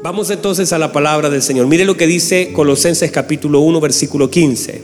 [0.00, 1.66] Vamos entonces a la palabra del Señor.
[1.66, 4.80] Mire lo que dice Colosenses capítulo 1, versículo 15.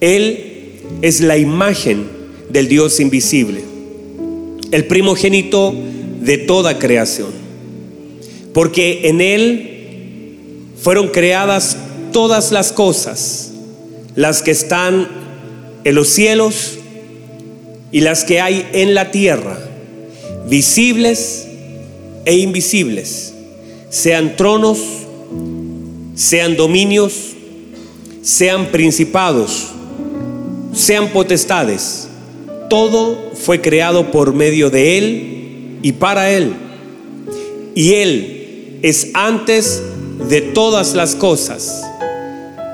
[0.00, 2.06] Él es la imagen
[2.50, 3.64] del Dios invisible,
[4.70, 5.74] el primogénito
[6.20, 7.30] de toda creación,
[8.52, 9.70] porque en Él
[10.78, 11.78] fueron creadas
[12.12, 13.52] todas las cosas,
[14.14, 15.08] las que están
[15.84, 16.78] en los cielos
[17.92, 19.58] y las que hay en la tierra,
[20.50, 21.46] visibles
[22.26, 23.35] e invisibles
[23.90, 24.78] sean tronos,
[26.14, 27.34] sean dominios,
[28.22, 29.68] sean principados,
[30.72, 32.08] sean potestades.
[32.68, 36.54] Todo fue creado por medio de Él y para Él.
[37.74, 39.82] Y Él es antes
[40.28, 41.82] de todas las cosas.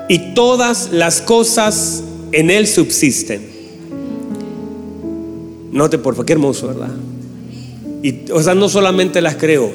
[0.09, 3.53] Y todas las cosas en Él subsisten.
[5.71, 6.91] Note por favor, qué hermoso, ¿verdad?
[8.03, 9.71] Y, o sea, no solamente las creó,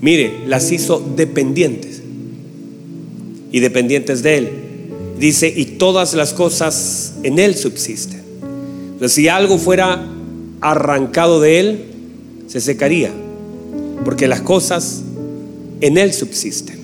[0.00, 2.02] Mire, las hizo dependientes
[3.50, 4.48] y dependientes de Él.
[5.18, 8.22] Dice, y todas las cosas en Él subsisten.
[9.06, 10.06] Si algo fuera
[10.60, 11.84] arrancado de Él,
[12.46, 13.10] se secaría,
[14.04, 15.02] porque las cosas
[15.80, 16.78] en Él subsisten.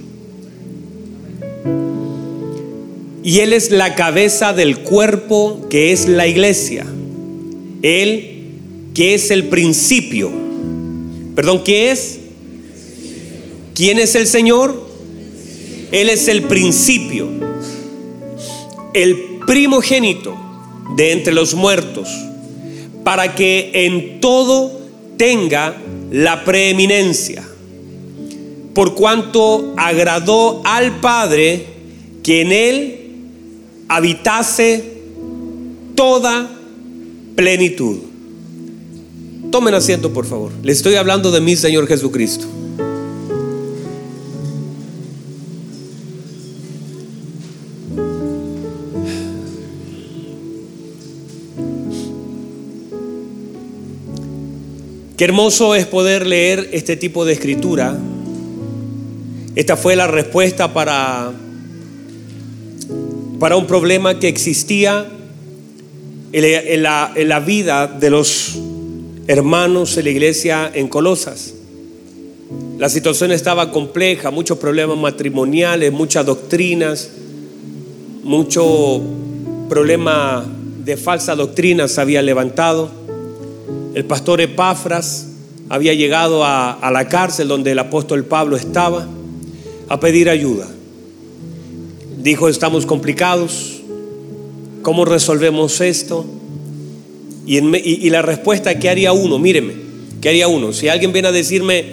[3.22, 6.84] Y Él es la cabeza del cuerpo que es la iglesia.
[7.82, 8.30] Él
[8.94, 10.30] que es el principio.
[11.34, 12.20] Perdón, ¿qué es?
[13.74, 14.88] ¿Quién es el Señor?
[15.90, 17.28] Él es el principio,
[18.94, 20.36] el primogénito
[20.96, 22.08] de entre los muertos,
[23.02, 24.80] para que en todo
[25.16, 25.76] tenga
[26.12, 27.44] la preeminencia,
[28.74, 31.66] por cuanto agradó al Padre
[32.22, 33.00] que en él
[33.88, 34.84] habitase
[35.96, 36.48] toda
[37.34, 37.98] plenitud.
[39.50, 40.52] Tomen asiento, por favor.
[40.62, 42.46] Le estoy hablando de mi Señor Jesucristo.
[55.24, 57.98] Hermoso es poder leer este tipo de escritura.
[59.56, 61.32] Esta fue la respuesta para,
[63.40, 65.06] para un problema que existía
[66.30, 68.58] en la, en la vida de los
[69.26, 71.54] hermanos en la iglesia en Colosas.
[72.76, 77.08] La situación estaba compleja, muchos problemas matrimoniales, muchas doctrinas,
[78.22, 79.00] mucho
[79.70, 80.44] problema
[80.84, 83.03] de falsa doctrina se había levantado.
[83.94, 85.28] El pastor Epafras
[85.68, 89.06] había llegado a, la cárcel donde el apóstol Pablo estaba
[89.88, 90.66] a pedir ayuda.
[92.18, 93.82] Dijo, estamos complicados,
[94.82, 96.26] ¿cómo resolvemos esto?
[97.46, 99.38] Y, la respuesta, ¿qué haría uno?
[99.38, 99.74] Míreme,
[100.20, 100.72] ¿qué haría uno?
[100.72, 101.84] Si alguien viene a decirme,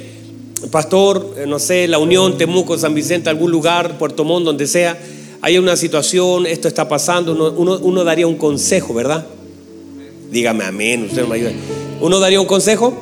[0.71, 4.97] pastor, eh, no sé, la Unión, Temuco, San Vicente, algún lugar, Puerto Montt, donde sea,
[5.41, 9.27] hay una situación, esto está pasando, uno, uno daría un consejo, ¿verdad?
[10.31, 11.51] Dígame amén, usted me ayuda.
[12.01, 12.93] ¿Uno daría un consejo?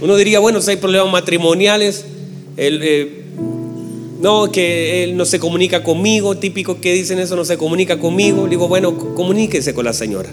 [0.00, 2.04] Uno diría, bueno, si hay problemas matrimoniales,
[2.56, 3.24] eh,
[4.20, 8.48] no, que él no se comunica conmigo, típico que dicen eso, no se comunica conmigo.
[8.48, 10.28] digo, bueno, comuníquese con la señora.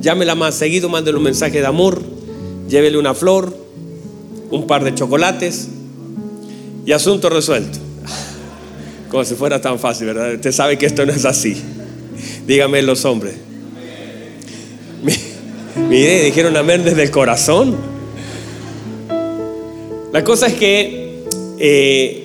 [0.00, 2.02] Llámela más seguido, mándele un mensaje de amor,
[2.68, 3.56] llévele una flor,
[4.50, 5.68] un par de chocolates
[6.86, 7.78] y asunto resuelto.
[9.10, 10.34] Como si fuera tan fácil, ¿verdad?
[10.34, 11.56] Usted sabe que esto no es así.
[12.46, 13.34] Dígame los hombres.
[15.76, 17.76] Mire, dijeron amén desde el corazón.
[20.12, 21.24] La cosa es que
[21.58, 22.24] eh,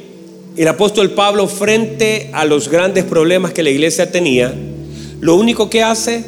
[0.56, 4.54] el apóstol Pablo, frente a los grandes problemas que la iglesia tenía,
[5.20, 6.24] lo único que hace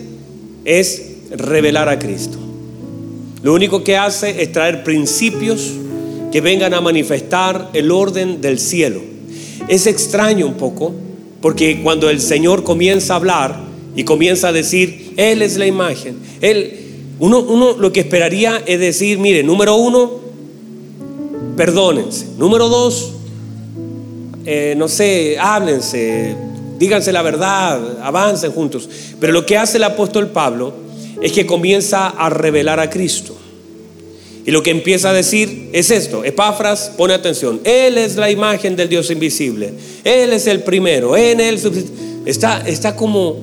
[0.66, 2.40] es revelar a Cristo.
[3.44, 5.74] Lo único que hace es traer principios
[6.32, 9.02] que vengan a manifestar el orden del cielo.
[9.68, 10.92] Es extraño un poco,
[11.40, 13.60] porque cuando el Señor comienza a hablar
[13.96, 16.81] y comienza a decir, Él es la imagen, Él,
[17.22, 20.12] uno, lo que esperaría es decir, mire, número uno,
[21.56, 22.26] perdónense.
[22.38, 23.12] Número dos,
[24.46, 26.36] eh, no sé, háblense,
[26.80, 28.90] díganse la verdad, avancen juntos.
[29.20, 30.74] Pero lo que hace el apóstol Pablo
[31.22, 33.36] es que comienza a revelar a Cristo.
[34.44, 38.76] Y lo que empieza a decir es esto, Epafras, pone atención, Él es la imagen
[38.76, 39.72] del Dios invisible,
[40.04, 41.60] Él es el primero, en Él
[42.26, 43.36] está, está como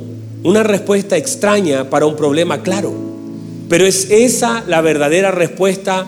[0.42, 3.07] una respuesta extraña para un problema claro.
[3.68, 6.06] Pero es esa la verdadera respuesta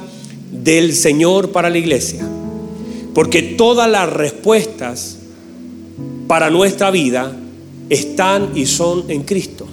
[0.51, 2.27] del Señor para la iglesia.
[3.15, 5.19] Porque todas las respuestas
[6.27, 7.33] para nuestra vida
[7.89, 9.67] están y son en Cristo.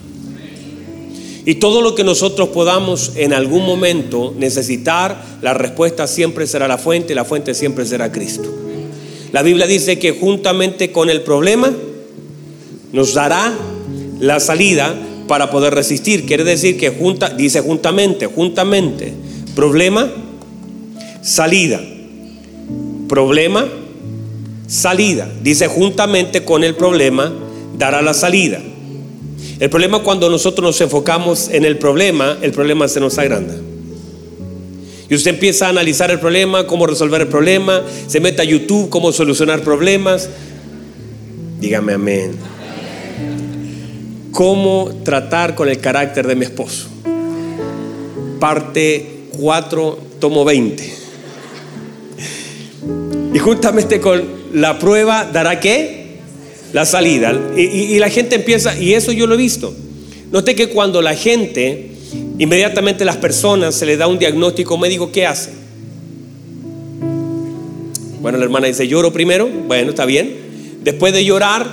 [1.45, 6.77] Y todo lo que nosotros podamos en algún momento necesitar, la respuesta siempre será la
[6.77, 8.53] fuente, la fuente siempre será Cristo.
[9.31, 11.71] La Biblia dice que juntamente con el problema
[12.91, 13.53] nos dará
[14.19, 14.93] la salida
[15.27, 16.25] para poder resistir.
[16.25, 19.13] Quiere decir que junta, dice juntamente, juntamente,
[19.55, 20.09] problema,
[21.21, 21.81] salida.
[23.07, 23.65] Problema,
[24.67, 25.29] salida.
[25.41, 27.33] Dice juntamente con el problema
[27.77, 28.59] dará la salida.
[29.59, 33.55] El problema cuando nosotros nos enfocamos en el problema, el problema se nos agranda.
[35.09, 38.89] Y usted empieza a analizar el problema, cómo resolver el problema, se mete a YouTube,
[38.89, 40.29] cómo solucionar problemas.
[41.59, 42.56] Dígame amén.
[44.37, 46.87] Cómo tratar con el carácter de mi esposo.
[48.39, 50.93] Parte 4, tomo 20.
[53.33, 54.21] Y justamente con
[54.53, 56.19] la prueba dará qué?
[56.71, 57.33] La salida.
[57.57, 59.73] Y, la gente empieza, y eso yo lo he visto.
[60.31, 61.89] Note que cuando la gente,
[62.37, 65.49] inmediatamente las personas se le da un diagnóstico médico, ¿qué hace?
[68.21, 70.31] Bueno, la hermana dice, lloro primero, bueno, está bien.
[70.83, 71.65] Después de llorar,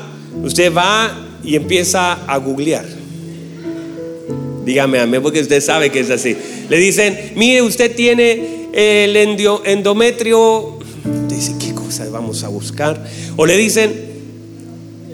[0.43, 2.87] usted va y empieza a googlear.
[4.64, 6.37] Dígame a mí porque usted sabe que es así.
[6.69, 10.79] Le dicen, mire, usted tiene el endometrio.
[11.29, 13.05] Dice, ¿qué cosa vamos a buscar?
[13.37, 13.93] O le dicen,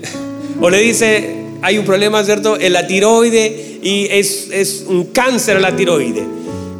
[0.60, 2.58] o le dice, hay un problema, ¿cierto?
[2.58, 6.24] En la tiroide y es, es un cáncer la tiroide.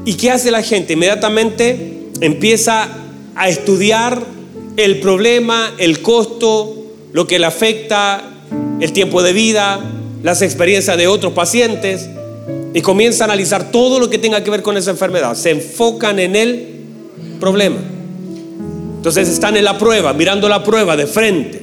[0.05, 0.93] ¿Y qué hace la gente?
[0.93, 2.89] Inmediatamente empieza
[3.35, 4.23] a estudiar
[4.77, 6.77] el problema, el costo,
[7.13, 8.30] lo que le afecta,
[8.81, 9.81] el tiempo de vida,
[10.23, 12.09] las experiencias de otros pacientes
[12.73, 15.35] y comienza a analizar todo lo que tenga que ver con esa enfermedad.
[15.35, 16.69] Se enfocan en el
[17.39, 17.77] problema.
[18.97, 21.63] Entonces están en la prueba, mirando la prueba de frente.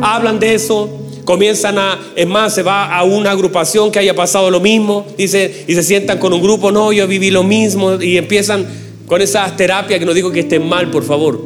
[0.00, 0.88] Hablan de eso,
[1.24, 5.64] comienzan a, es más, se va a una agrupación que haya pasado lo mismo, dice,
[5.66, 8.66] y se sientan con un grupo, no, yo viví lo mismo, y empiezan
[9.06, 11.44] con esa terapia que no digo que estén mal, por favor.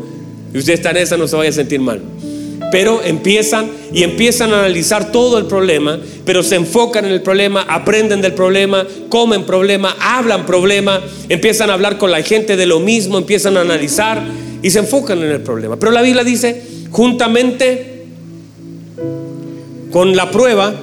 [0.52, 2.02] Y usted está en esa, no se vaya a sentir mal
[2.70, 7.62] pero empiezan y empiezan a analizar todo el problema, pero se enfocan en el problema,
[7.62, 12.80] aprenden del problema, comen problema, hablan problema, empiezan a hablar con la gente de lo
[12.80, 14.22] mismo, empiezan a analizar
[14.62, 15.78] y se enfocan en el problema.
[15.78, 18.06] Pero la Biblia dice, juntamente
[19.90, 20.74] con la prueba,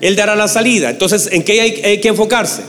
[0.00, 0.90] Él dará la salida.
[0.90, 2.62] Entonces, ¿en qué hay, que enfocarse?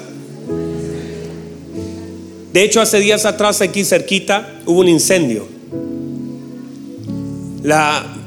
[2.51, 5.47] De hecho, hace días atrás aquí cerquita hubo un incendio.
[7.63, 8.20] La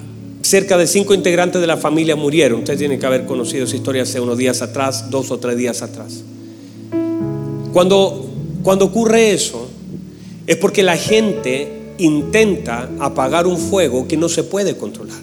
[0.44, 2.58] Cerca de cinco integrantes de la familia murieron.
[2.58, 5.80] Ustedes tienen que haber conocido esa historia hace unos días atrás, dos o tres días
[5.80, 6.22] atrás.
[7.72, 8.28] Cuando,
[8.62, 9.66] cuando ocurre eso,
[10.46, 15.16] es porque la gente intenta apagar un fuego que no se puede controlar.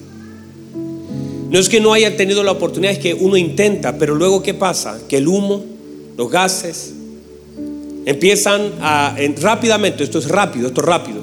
[1.51, 4.55] No es que no haya tenido la oportunidad, es que uno intenta, pero luego ¿qué
[4.55, 4.99] pasa?
[5.07, 5.63] Que el humo,
[6.17, 6.93] los gases,
[8.05, 11.20] empiezan a, rápidamente, esto es rápido, esto es rápido,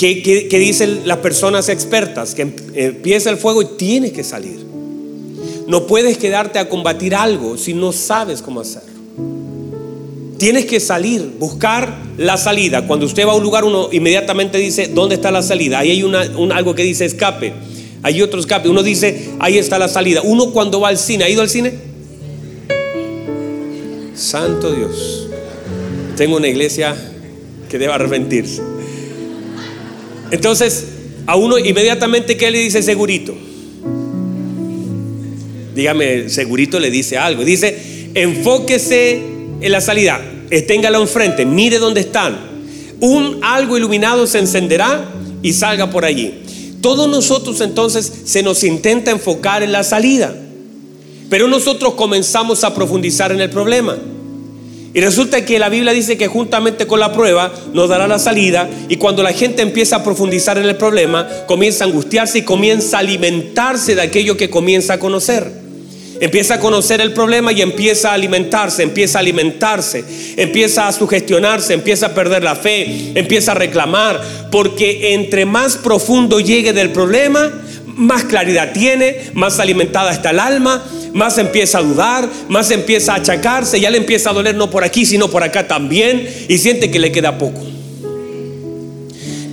[0.00, 2.34] ¿Qué, dicen las personas expertas?
[2.34, 4.64] Que em, empieza el fuego y tienes que salir.
[5.66, 8.88] No puedes quedarte a combatir algo si no sabes cómo hacerlo.
[10.38, 12.86] Tienes que salir, buscar la salida.
[12.86, 15.80] Cuando usted va a un lugar, uno inmediatamente dice, ¿dónde está la salida?
[15.80, 16.22] Ahí hay una,
[16.56, 17.52] algo que dice escape.
[18.02, 18.70] Hay otro escape.
[18.70, 20.22] Uno dice, ahí está la salida.
[20.24, 21.74] Uno cuando va al cine, ¿ha ido al cine?
[24.14, 25.28] Santo Dios.
[26.16, 26.96] Tengo una iglesia
[27.68, 28.79] que debe arrepentirse.
[30.30, 30.86] Entonces,
[31.26, 33.34] a uno inmediatamente, ¿qué le dice segurito?
[35.74, 37.44] Dígame, segurito le dice algo.
[37.44, 39.20] Dice, enfóquese
[39.60, 40.20] en la salida,
[40.66, 42.36] téngalo enfrente, mire dónde están.
[43.00, 45.10] Un algo iluminado se encenderá
[45.42, 46.34] y salga por allí.
[46.80, 50.34] Todos nosotros entonces se nos intenta enfocar en la salida,
[51.28, 53.96] pero nosotros comenzamos a profundizar en el problema.
[54.92, 58.68] Y resulta que la Biblia dice que juntamente con la prueba nos dará la salida
[58.88, 62.96] y cuando la gente empieza a profundizar en el problema, comienza a angustiarse y comienza
[62.96, 65.60] a alimentarse de aquello que comienza a conocer.
[66.20, 70.04] Empieza a conocer el problema y empieza a alimentarse, empieza a alimentarse,
[70.36, 74.20] empieza a sugestionarse, empieza a perder la fe, empieza a reclamar,
[74.50, 77.50] porque entre más profundo llegue del problema,
[78.00, 83.16] más claridad tiene, más alimentada está el alma, más empieza a dudar, más empieza a
[83.16, 86.90] achacarse, ya le empieza a doler no por aquí, sino por acá también, y siente
[86.90, 87.60] que le queda poco.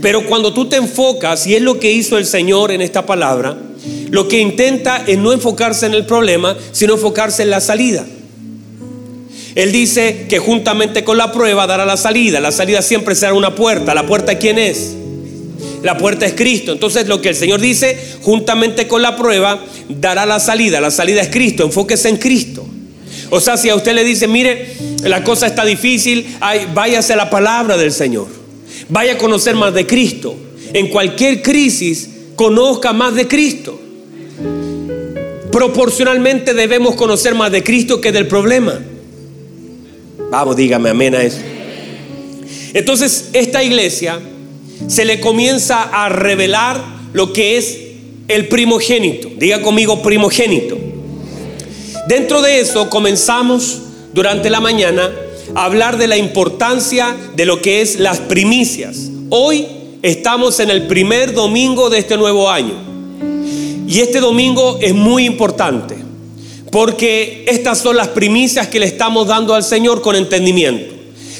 [0.01, 3.57] Pero cuando tú te enfocas, y es lo que hizo el Señor en esta palabra,
[4.11, 8.05] lo que intenta es no enfocarse en el problema, sino enfocarse en la salida.
[9.55, 12.39] Él dice que juntamente con la prueba dará la salida.
[12.39, 13.93] La salida siempre será una puerta.
[13.93, 14.95] ¿La puerta quién es?
[15.83, 16.71] La puerta es Cristo.
[16.71, 20.81] Entonces lo que el Señor dice, juntamente con la prueba, dará la salida.
[20.81, 21.63] La salida es Cristo.
[21.63, 22.65] Enfóquese en Cristo.
[23.29, 26.25] O sea, si a usted le dice, mire, la cosa está difícil,
[26.73, 28.27] váyase a la palabra del Señor.
[28.89, 30.35] Vaya a conocer más de Cristo.
[30.73, 33.79] En cualquier crisis, conozca más de Cristo.
[35.51, 38.79] Proporcionalmente debemos conocer más de Cristo que del problema.
[40.29, 41.39] Vamos, dígame amén a eso.
[42.73, 44.19] Entonces, esta iglesia
[44.87, 46.81] se le comienza a revelar
[47.13, 47.77] lo que es
[48.27, 49.29] el primogénito.
[49.37, 50.77] Diga conmigo primogénito.
[52.07, 53.81] Dentro de eso comenzamos
[54.13, 55.11] durante la mañana
[55.55, 59.09] a hablar de la importancia de lo que es las primicias.
[59.29, 59.65] Hoy
[60.01, 62.73] estamos en el primer domingo de este nuevo año.
[63.87, 65.95] Y este domingo es muy importante
[66.71, 70.93] porque estas son las primicias que le estamos dando al Señor con entendimiento.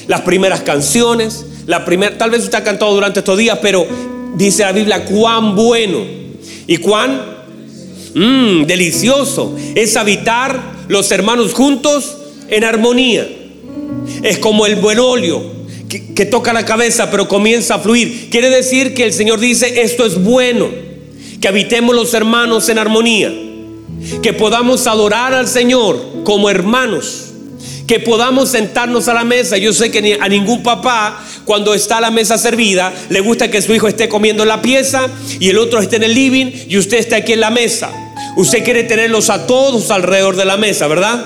[0.08, 3.86] Las primeras canciones, la primera, tal vez usted ha cantado durante estos días, pero
[4.36, 6.00] dice la Biblia cuán bueno
[6.66, 7.22] y cuán
[8.16, 13.28] mm, delicioso es habitar los hermanos juntos en armonía.
[14.24, 15.44] Es como el buen óleo
[15.90, 18.30] que, que toca la cabeza pero comienza a fluir.
[18.32, 20.70] Quiere decir que el Señor dice esto es bueno,
[21.42, 23.34] que habitemos los hermanos en armonía,
[24.22, 27.27] que podamos adorar al Señor como hermanos
[27.88, 29.58] que podamos sentarnos a la mesa.
[29.58, 33.74] Yo sé que a ningún papá, cuando está la mesa servida, le gusta que su
[33.74, 35.08] hijo esté comiendo la pieza
[35.40, 37.90] y el otro esté en el living y usted esté aquí en la mesa.
[38.36, 41.26] Usted quiere tenerlos a todos alrededor de la mesa, ¿verdad?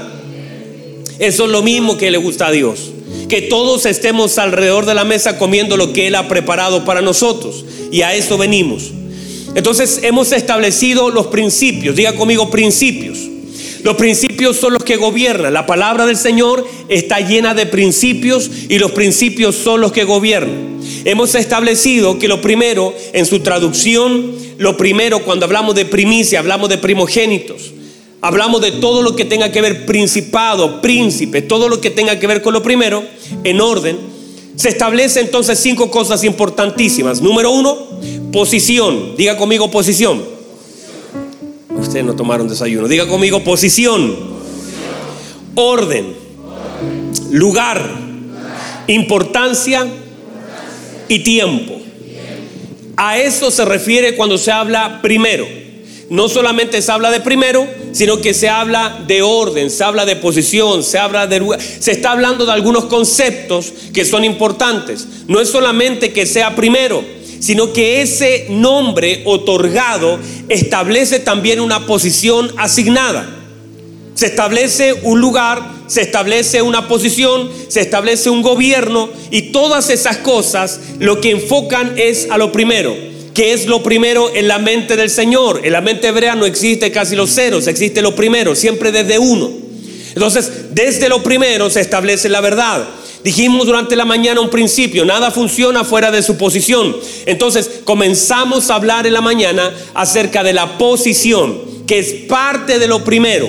[1.18, 2.92] Eso es lo mismo que le gusta a Dios.
[3.28, 7.66] Que todos estemos alrededor de la mesa comiendo lo que Él ha preparado para nosotros.
[7.92, 8.92] Y a eso venimos.
[9.56, 11.96] Entonces hemos establecido los principios.
[11.96, 13.31] Diga conmigo principios.
[13.84, 15.54] Los principios son los que gobiernan.
[15.54, 20.80] La palabra del Señor está llena de principios y los principios son los que gobiernan.
[21.04, 26.70] Hemos establecido que lo primero, en su traducción, lo primero cuando hablamos de primicia, hablamos
[26.70, 27.72] de primogénitos.
[28.22, 32.28] Hablamos de todo lo que tenga que ver principado, príncipe, todo lo que tenga que
[32.28, 33.04] ver con lo primero,
[33.44, 33.98] en orden.
[34.56, 37.20] Se establece entonces cinco cosas importantísimas.
[37.20, 37.80] Número uno,
[38.32, 39.16] posición.
[39.18, 40.22] Diga conmigo posición.
[41.82, 42.88] Ustedes no tomaron desayuno.
[42.88, 44.16] Diga conmigo posición,
[45.56, 46.16] orden,
[47.32, 47.84] lugar,
[48.88, 49.88] importancia
[51.08, 51.80] y tiempo.
[52.96, 55.46] A eso se refiere cuando se habla primero.
[56.10, 60.18] No solamente se habla de primero, sino que se habla de orden, se habla de
[60.18, 61.60] posición, se habla de lugar.
[61.62, 65.08] Se está hablando de algunos conceptos que son importantes.
[65.28, 67.04] No es solamente que sea primero,
[67.42, 73.28] sino que ese nombre otorgado establece también una posición asignada.
[74.14, 80.18] Se establece un lugar, se establece una posición, se establece un gobierno y todas esas
[80.18, 82.96] cosas lo que enfocan es a lo primero.
[83.34, 85.62] que es lo primero en la mente del Señor?
[85.64, 89.50] En la mente hebrea no existe casi los ceros, existe lo primero, siempre desde uno.
[90.14, 92.86] Entonces, desde lo primero se establece la verdad.
[93.24, 96.96] Dijimos durante la mañana un principio, nada funciona fuera de su posición.
[97.26, 102.88] Entonces comenzamos a hablar en la mañana acerca de la posición, que es parte de
[102.88, 103.48] lo primero.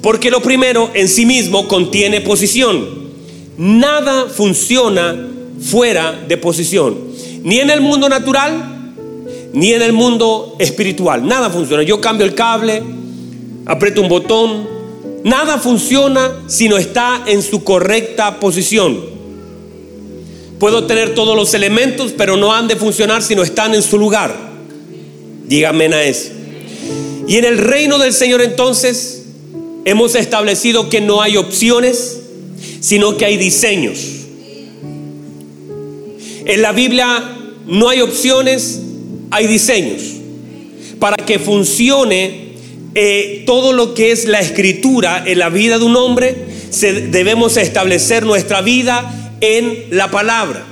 [0.00, 3.02] Porque lo primero en sí mismo contiene posición.
[3.58, 5.28] Nada funciona
[5.60, 6.96] fuera de posición.
[7.42, 8.94] Ni en el mundo natural,
[9.52, 11.26] ni en el mundo espiritual.
[11.26, 11.82] Nada funciona.
[11.82, 12.82] Yo cambio el cable,
[13.66, 14.66] aprieto un botón,
[15.24, 18.98] Nada funciona si no está en su correcta posición.
[20.58, 23.98] Puedo tener todos los elementos, pero no han de funcionar si no están en su
[23.98, 24.34] lugar.
[25.46, 26.30] Dígame a eso.
[27.26, 29.24] Y en el reino del Señor entonces
[29.84, 32.20] hemos establecido que no hay opciones,
[32.80, 33.98] sino que hay diseños.
[36.44, 37.36] En la Biblia
[37.66, 38.80] no hay opciones,
[39.30, 40.02] hay diseños.
[40.98, 42.51] Para que funcione
[42.94, 46.36] eh, todo lo que es la escritura en la vida de un hombre,
[47.10, 50.66] debemos establecer nuestra vida en la palabra.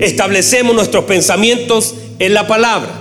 [0.00, 2.92] Establecemos nuestros pensamientos en la palabra.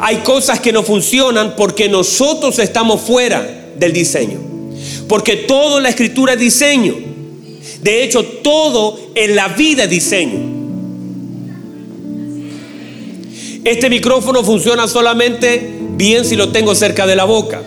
[0.00, 4.38] Hay cosas que no funcionan porque nosotros estamos fuera del diseño.
[5.08, 6.94] Porque todo en la escritura es diseño.
[7.80, 10.58] De hecho, todo en la vida es diseño.
[13.64, 17.62] Este micrófono funciona solamente bien si lo tengo cerca de la boca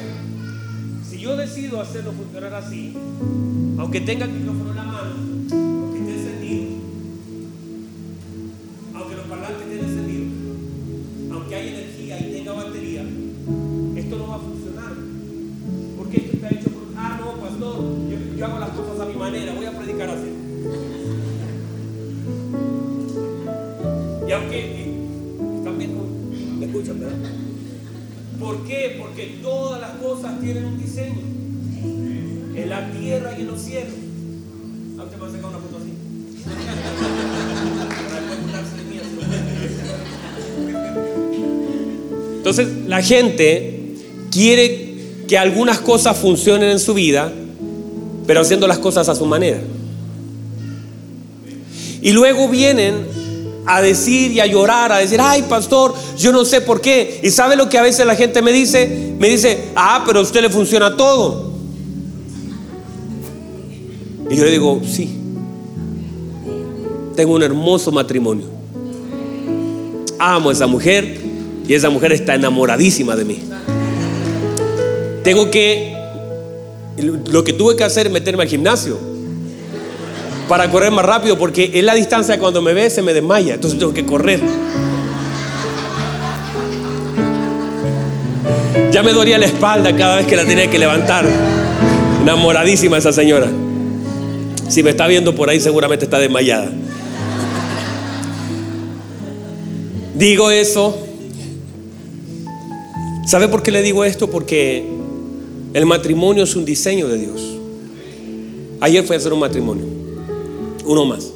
[3.92, 5.16] aunque tenga el micrófono en la mano,
[5.52, 6.64] aunque esté encendido,
[8.94, 10.28] aunque los parlantes estén encendidos,
[11.34, 13.06] aunque haya energía y tenga batería,
[13.98, 14.94] esto no va a funcionar.
[15.98, 19.16] Porque esto está hecho por, ah, no, pastor, yo, yo hago las cosas a mi
[19.16, 20.30] manera, voy a predicar así.
[24.26, 24.94] Y aunque, eh,
[25.58, 26.08] están viendo,
[26.60, 27.18] me escuchan, ¿verdad?
[28.40, 28.96] ¿Por qué?
[29.02, 31.32] Porque todas las cosas tienen un diseño.
[32.56, 33.94] En la tierra y en los cielos.
[34.98, 35.92] Ah, usted a sacar una foto así.
[42.38, 43.96] Entonces la gente
[44.32, 44.96] quiere
[45.28, 47.32] que algunas cosas funcionen en su vida,
[48.28, 49.60] pero haciendo las cosas a su manera.
[52.02, 53.06] Y luego vienen
[53.66, 57.20] a decir y a llorar, a decir, ay pastor, yo no sé por qué.
[57.22, 60.24] Y sabe lo que a veces la gente me dice, me dice, ah, pero a
[60.24, 61.51] usted le funciona todo.
[64.32, 65.10] Y yo le digo, sí,
[67.18, 68.46] tengo un hermoso matrimonio.
[70.18, 71.20] Amo a esa mujer
[71.68, 73.40] y esa mujer está enamoradísima de mí.
[75.24, 75.94] Tengo que,
[77.30, 78.98] lo que tuve que hacer es meterme al gimnasio
[80.48, 83.78] para correr más rápido porque en la distancia cuando me ve se me desmaya, entonces
[83.80, 84.40] tengo que correr.
[88.92, 91.26] Ya me dolía la espalda cada vez que la tenía que levantar.
[92.22, 93.48] Enamoradísima esa señora.
[94.72, 96.72] Si me está viendo por ahí seguramente está desmayada.
[100.16, 100.98] Digo eso.
[103.28, 104.30] ¿Sabe por qué le digo esto?
[104.30, 104.86] Porque
[105.74, 107.42] el matrimonio es un diseño de Dios.
[108.80, 109.84] Ayer fue a hacer un matrimonio.
[110.86, 111.28] Uno más.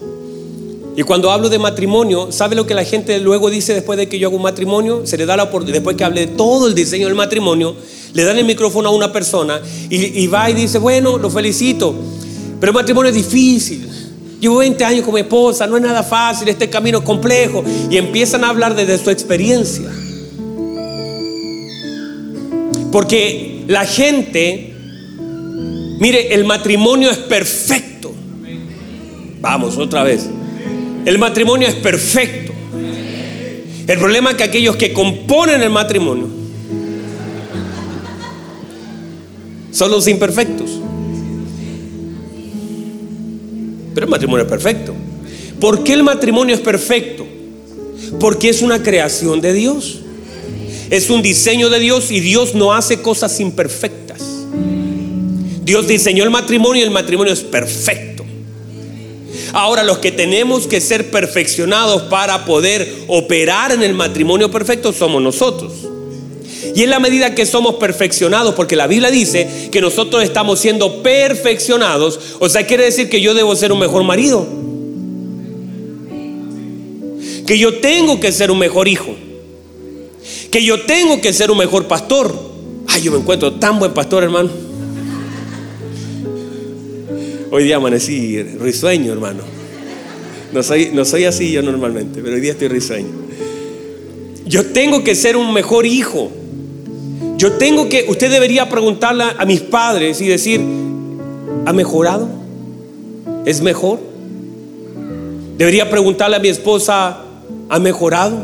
[0.95, 4.17] Y cuando hablo de matrimonio, ¿sabe lo que la gente luego dice después de que
[4.17, 5.05] yo hago un matrimonio?
[5.05, 7.75] Se le da la oportunidad, después que hable de todo el diseño del matrimonio,
[8.13, 11.93] le dan el micrófono a una persona y va y dice, bueno, lo felicito,
[12.59, 13.87] pero el matrimonio es difícil.
[14.39, 17.63] Llevo 20 años con mi esposa, no es nada fácil, este camino es complejo.
[17.89, 19.89] Y empiezan a hablar desde su experiencia.
[22.91, 24.73] Porque la gente,
[25.99, 28.13] mire, el matrimonio es perfecto.
[29.41, 30.27] Vamos, otra vez.
[31.05, 32.53] El matrimonio es perfecto.
[33.87, 36.27] El problema es que aquellos que componen el matrimonio
[39.71, 40.84] son los imperfectos.
[43.95, 44.93] Pero el matrimonio es perfecto.
[45.59, 47.25] ¿Por qué el matrimonio es perfecto?
[48.19, 50.01] Porque es una creación de Dios.
[50.89, 54.21] Es un diseño de Dios y Dios no hace cosas imperfectas.
[55.63, 58.23] Dios diseñó el matrimonio y el matrimonio es perfecto.
[59.53, 65.21] Ahora los que tenemos que ser perfeccionados para poder operar en el matrimonio perfecto somos
[65.23, 65.71] nosotros.
[66.73, 71.03] Y en la medida que somos perfeccionados, porque la Biblia dice que nosotros estamos siendo
[71.03, 74.47] perfeccionados, o sea, quiere decir que yo debo ser un mejor marido.
[77.45, 79.15] Que yo tengo que ser un mejor hijo.
[80.49, 82.33] Que yo tengo que ser un mejor pastor.
[82.87, 84.49] Ay, yo me encuentro tan buen pastor, hermano.
[87.51, 89.43] Hoy día amanecí risueño, hermano.
[90.51, 93.09] No soy, no soy así yo normalmente, pero hoy día estoy risueño.
[94.45, 96.31] Yo tengo que ser un mejor hijo.
[97.37, 100.61] Yo tengo que, usted debería preguntarle a mis padres y decir,
[101.65, 102.29] ¿ha mejorado?
[103.45, 103.99] ¿Es mejor?
[105.57, 107.17] Debería preguntarle a mi esposa,
[107.69, 108.37] ¿ha mejorado?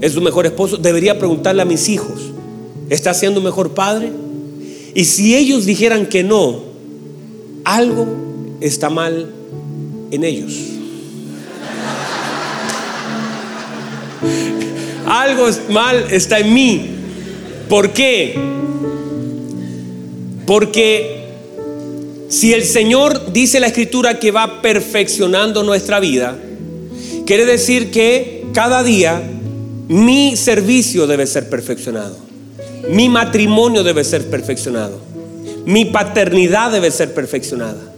[0.00, 0.76] ¿Es su mejor esposo?
[0.76, 2.20] Debería preguntarle a mis hijos,
[2.88, 4.12] ¿está siendo un mejor padre?
[4.94, 6.60] Y si ellos dijeran que no,
[7.64, 8.06] algo
[8.60, 9.28] está mal
[10.10, 10.52] en ellos.
[15.06, 16.95] Algo mal está en mí.
[17.68, 18.34] ¿Por qué?
[20.46, 21.26] Porque
[22.28, 26.36] si el Señor dice la escritura que va perfeccionando nuestra vida,
[27.26, 29.20] quiere decir que cada día
[29.88, 32.16] mi servicio debe ser perfeccionado,
[32.90, 35.00] mi matrimonio debe ser perfeccionado,
[35.64, 37.92] mi paternidad debe ser perfeccionada.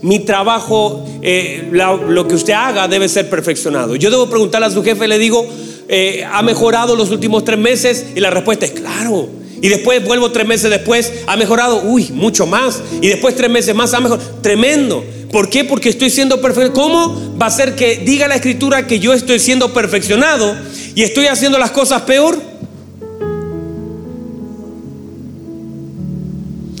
[0.00, 3.96] Mi trabajo, eh, lo que usted haga debe ser perfeccionado.
[3.96, 5.44] Yo debo preguntarle a su jefe, le digo,
[5.88, 8.06] eh, ¿ha mejorado los últimos tres meses?
[8.14, 9.28] Y la respuesta es claro.
[9.60, 11.82] Y después vuelvo tres meses después, ¿ha mejorado?
[11.82, 12.80] Uy, mucho más.
[13.00, 14.28] Y después tres meses más, ha mejorado.
[14.40, 15.04] Tremendo.
[15.32, 15.64] ¿Por qué?
[15.64, 16.72] Porque estoy siendo perfecto.
[16.72, 20.56] ¿Cómo va a ser que diga la escritura que yo estoy siendo perfeccionado
[20.94, 22.40] y estoy haciendo las cosas peor?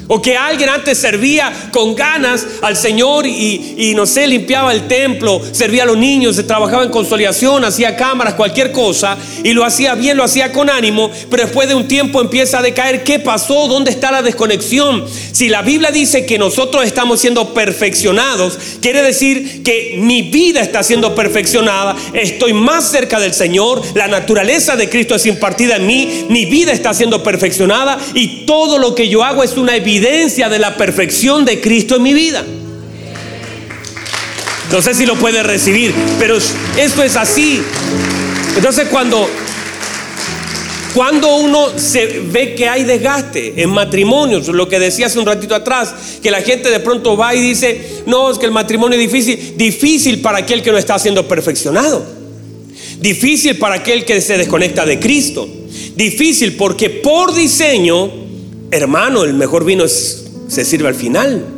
[0.08, 5.40] O que alguien antes servía con ganas al Señor y, no sé, limpiaba el templo,
[5.52, 9.94] servía a los niños, se trabajaba en consolidación, hacía cámaras, cualquier cosa, y lo hacía
[9.94, 13.04] bien, lo hacía con ánimo, pero después de un tiempo empieza a decaer.
[13.04, 13.68] ¿Qué pasó?
[13.68, 15.04] ¿Dónde está la desconexión?
[15.38, 20.82] Si la Biblia dice que nosotros estamos siendo perfeccionados, quiere decir que mi vida está
[20.82, 26.26] siendo perfeccionada, estoy más cerca del Señor, la naturaleza de Cristo es impartida en mí,
[26.28, 30.58] mi vida está siendo perfeccionada y todo lo que yo hago es una evidencia de
[30.58, 32.44] la perfección de Cristo en mi vida.
[34.72, 36.36] No sé si lo puede recibir, pero
[36.76, 37.62] esto es así.
[38.56, 39.30] Entonces cuando
[40.94, 45.54] Cuando uno se ve que hay desgaste en matrimonios, lo que decía hace un ratito
[45.54, 49.10] atrás, que la gente de pronto va y dice, no, es que el matrimonio es
[49.10, 52.04] difícil, difícil para aquel que no está siendo perfeccionado,
[53.00, 55.48] difícil para aquel que se desconecta de Cristo,
[55.94, 58.10] difícil porque por diseño,
[58.70, 61.57] hermano, el mejor vino se sirve al final.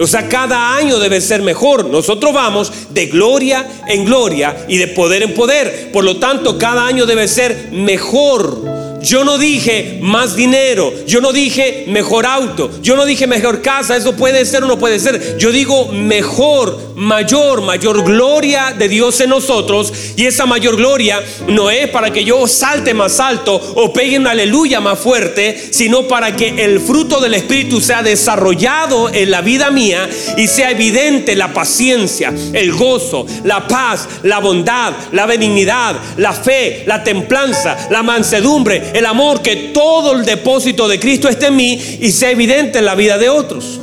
[0.00, 1.84] O sea, cada año debe ser mejor.
[1.84, 5.90] Nosotros vamos de gloria en gloria y de poder en poder.
[5.92, 8.79] Por lo tanto, cada año debe ser mejor.
[9.02, 13.96] Yo no dije más dinero, yo no dije mejor auto, yo no dije mejor casa,
[13.96, 15.38] eso puede ser o no puede ser.
[15.38, 19.92] Yo digo mejor, mayor, mayor gloria de Dios en nosotros.
[20.16, 24.32] Y esa mayor gloria no es para que yo salte más alto o pegue una
[24.32, 29.70] aleluya más fuerte, sino para que el fruto del Espíritu sea desarrollado en la vida
[29.70, 36.32] mía y sea evidente la paciencia, el gozo, la paz, la bondad, la benignidad, la
[36.32, 41.56] fe, la templanza, la mansedumbre el amor, que todo el depósito de Cristo esté en
[41.56, 43.80] mí y sea evidente en la vida de otros.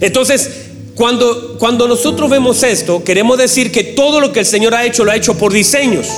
[0.00, 0.50] Entonces,
[0.94, 5.04] cuando, cuando nosotros vemos esto, queremos decir que todo lo que el Señor ha hecho
[5.04, 6.08] lo ha hecho por diseños.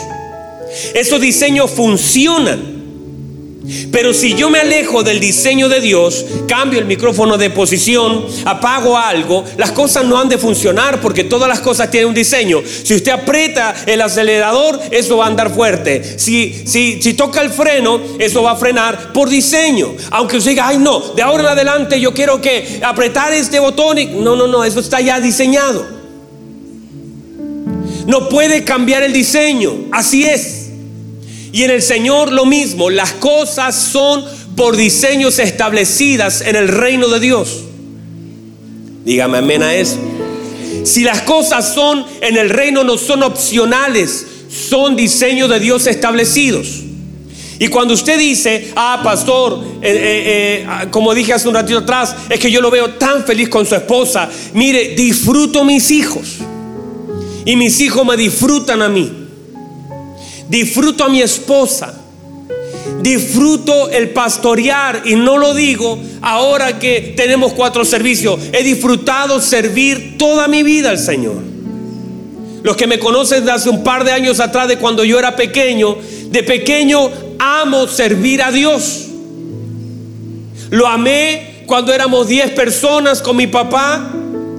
[0.94, 2.75] Esos diseños funcionan.
[3.90, 8.96] Pero si yo me alejo del diseño de Dios, cambio el micrófono de posición, apago
[8.96, 12.62] algo, las cosas no han de funcionar porque todas las cosas tienen un diseño.
[12.84, 16.18] Si usted aprieta el acelerador, eso va a andar fuerte.
[16.18, 19.94] Si, si, si toca el freno, eso va a frenar por diseño.
[20.10, 23.98] Aunque usted diga, ay no, de ahora en adelante yo quiero que apretar este botón.
[23.98, 24.06] Y...
[24.06, 25.86] No, no, no, eso está ya diseñado.
[28.06, 29.72] No puede cambiar el diseño.
[29.90, 30.65] Así es.
[31.52, 34.24] Y en el Señor lo mismo, las cosas son
[34.56, 37.62] por diseños establecidas en el reino de Dios.
[39.04, 39.98] Dígame amén a eso.
[40.84, 46.82] Si las cosas son en el reino no son opcionales, son diseños de Dios establecidos.
[47.58, 50.22] Y cuando usted dice, ah, pastor, eh, eh,
[50.60, 53.48] eh, ah, como dije hace un ratito atrás, es que yo lo veo tan feliz
[53.48, 54.28] con su esposa.
[54.52, 56.36] Mire, disfruto mis hijos.
[57.44, 59.25] Y mis hijos me disfrutan a mí.
[60.48, 62.02] Disfruto a mi esposa.
[63.02, 68.40] Disfruto el pastorear y no lo digo ahora que tenemos cuatro servicios.
[68.52, 71.36] He disfrutado servir toda mi vida al Señor.
[72.62, 75.36] Los que me conocen de hace un par de años atrás, de cuando yo era
[75.36, 75.96] pequeño,
[76.30, 79.06] de pequeño amo servir a Dios.
[80.70, 84.10] Lo amé cuando éramos 10 personas con mi papá.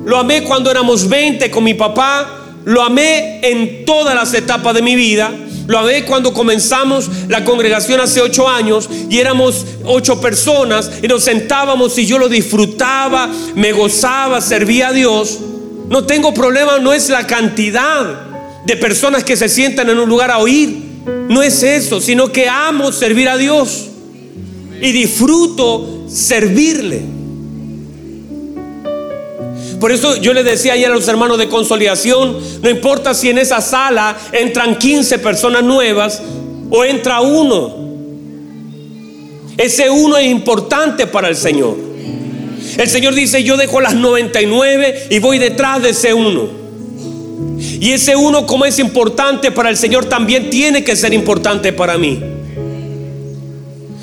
[0.05, 2.45] Lo amé cuando éramos 20 con mi papá.
[2.63, 5.29] Lo amé en todas las etapas de mi vida.
[5.67, 11.23] Lo amé cuando comenzamos la congregación hace ocho años y éramos ocho personas y nos
[11.23, 15.39] sentábamos y yo lo disfrutaba, me gozaba, servía a Dios.
[15.89, 18.05] No tengo problema, no es la cantidad
[18.65, 20.87] de personas que se sientan en un lugar a oír.
[21.29, 23.87] No es eso, sino que amo servir a Dios
[24.81, 27.16] y disfruto servirle.
[29.79, 33.37] Por eso yo le decía ayer a los hermanos de consolidación, no importa si en
[33.37, 36.21] esa sala entran 15 personas nuevas
[36.71, 37.87] o entra uno.
[39.57, 41.75] Ese uno es importante para el Señor.
[42.77, 46.47] El Señor dice, yo dejo las 99 y voy detrás de ese uno.
[47.79, 51.97] Y ese uno como es importante para el Señor también tiene que ser importante para
[51.97, 52.19] mí.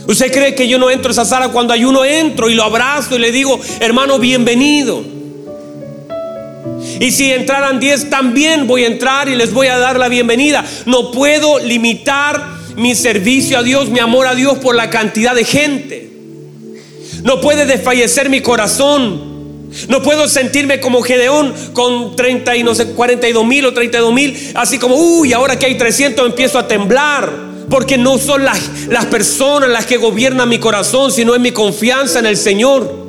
[0.07, 2.63] ¿Usted cree que yo no entro a esa sala cuando hay uno entro y lo
[2.63, 5.14] abrazo y le digo, hermano, bienvenido?
[7.01, 10.65] Y si entraran 10, también voy a entrar y les voy a dar la bienvenida.
[10.87, 12.43] No puedo limitar
[12.77, 16.11] mi servicio a Dios, mi amor a Dios por la cantidad de gente.
[17.23, 19.35] No puede desfallecer mi corazón.
[19.89, 24.53] No puedo sentirme como Gedeón con 30 y no sé, 42 mil o 32 mil,
[24.55, 27.55] así como, uy, ahora que hay 300 empiezo a temblar.
[27.71, 32.19] Porque no son las, las personas las que gobiernan mi corazón, sino es mi confianza
[32.19, 33.04] en el Señor.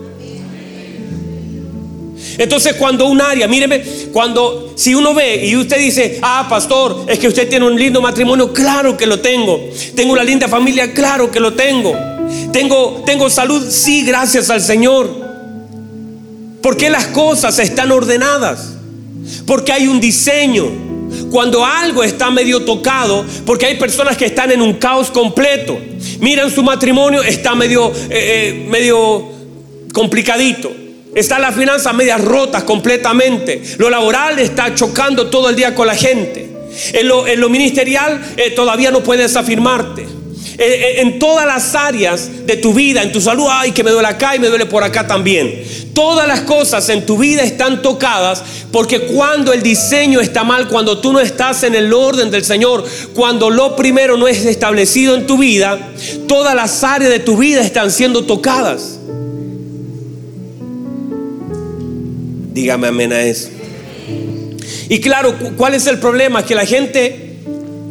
[2.38, 7.20] Entonces cuando un área, míreme, cuando si uno ve y usted dice, ah, pastor, es
[7.20, 9.70] que usted tiene un lindo matrimonio, claro que lo tengo.
[9.96, 11.96] Tengo una linda familia, claro que lo tengo.
[12.52, 15.10] Tengo, tengo salud, sí, gracias al Señor.
[16.62, 18.74] Porque las cosas están ordenadas.
[19.46, 20.66] Porque hay un diseño.
[21.32, 25.78] Cuando algo está medio tocado, porque hay personas que están en un caos completo.
[26.20, 29.26] Miran su matrimonio, está medio, eh, eh, medio
[29.94, 30.85] complicadito
[31.16, 33.62] Está la finanza medias rotas completamente.
[33.78, 36.50] Lo laboral está chocando todo el día con la gente.
[36.92, 40.06] En lo, ministerial eh, todavía no puedes afirmarte.
[40.58, 44.36] En todas las áreas de tu vida, en tu salud, ay, que me duele acá
[44.36, 45.64] y me duele por acá también.
[45.94, 51.00] Todas las cosas en tu vida están tocadas porque cuando el diseño está mal, cuando
[51.00, 55.28] tú no estás en el orden del Señor, cuando lo primero no es establecido en
[55.28, 55.78] tu vida,
[56.28, 59.00] todas las áreas de tu vida están siendo tocadas.
[62.56, 63.50] Dígame amén a eso.
[64.88, 66.46] Y claro, ¿cuál es el problema?
[66.46, 67.40] Que la gente,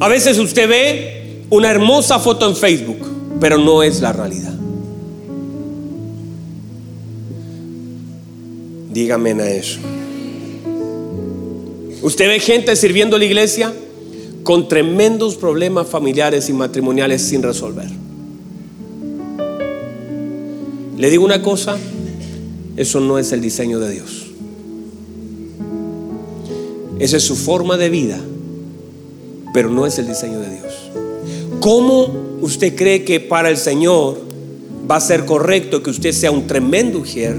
[0.01, 2.97] a veces usted ve una hermosa foto en Facebook,
[3.39, 4.55] pero no es la realidad.
[8.91, 9.81] Dígame a eso.
[12.01, 13.71] Usted ve gente sirviendo la iglesia
[14.45, 17.91] con tremendos problemas familiares y matrimoniales sin resolver.
[20.97, 21.77] Le digo una cosa,
[22.79, 24.24] eso no es el diseño de Dios.
[27.05, 28.19] Esa es su forma de vida,
[29.53, 30.73] pero no es el diseño de Dios.
[31.61, 34.23] ¿Cómo usted cree que para el Señor
[34.91, 37.37] va a ser correcto que usted sea un tremendo ujier,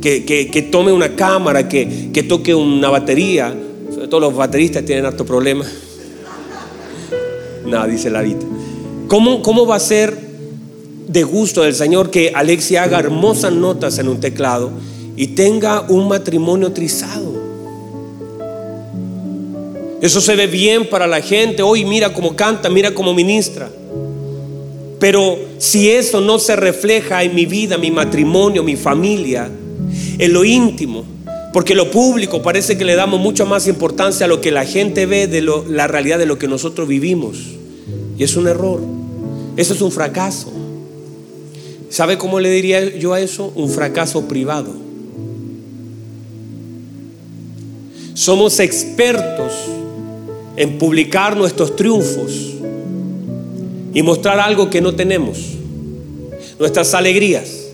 [0.00, 3.54] que, tome una cámara, que, que toque una batería?
[3.92, 5.66] Sobre todo los bateristas tienen harto problema.
[7.66, 8.40] Nada, dice la vida.
[9.08, 10.18] ¿Cómo, ¿Cómo va a ser
[11.06, 14.70] de gusto del Señor que Alexia haga hermosas notas en un teclado
[15.16, 17.35] y tenga un matrimonio trizado?
[20.06, 21.64] Eso se ve bien para la gente.
[21.64, 23.68] Hoy mira cómo canta, mira cómo ministra.
[25.00, 29.50] Pero si eso no se refleja en mi vida, mi matrimonio, mi familia,
[30.16, 31.04] en lo íntimo,
[31.52, 35.06] porque lo público parece que le damos mucha más importancia a lo que la gente
[35.06, 37.38] ve de la realidad de lo que nosotros vivimos.
[38.16, 38.80] Y es un error.
[39.56, 40.52] Eso es un fracaso.
[41.90, 43.52] ¿Sabe cómo le diría yo a eso?
[43.56, 44.72] Un fracaso privado.
[48.14, 49.52] Somos expertos
[50.56, 52.54] en publicar nuestros triunfos
[53.92, 55.38] y mostrar algo que no tenemos,
[56.58, 57.66] nuestras alegrías.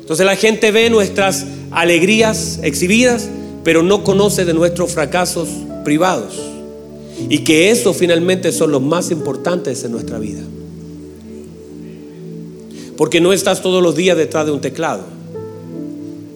[0.00, 3.28] Entonces la gente ve nuestras alegrías exhibidas,
[3.64, 5.48] pero no conoce de nuestros fracasos
[5.84, 6.34] privados.
[7.28, 10.42] Y que eso finalmente son los más importantes en nuestra vida.
[12.96, 15.04] Porque no estás todos los días detrás de un teclado.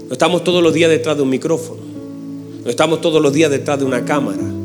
[0.07, 1.83] No estamos todos los días detrás de un micrófono.
[2.65, 4.58] No estamos todos los días detrás de una cámara.